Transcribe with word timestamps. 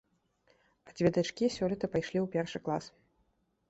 А 0.87 0.95
дзве 0.95 1.07
дачкі 1.19 1.51
сёлета 1.59 1.85
пайшлі 1.97 2.19
ў 2.25 2.29
першы 2.37 2.59
клас. 2.69 2.85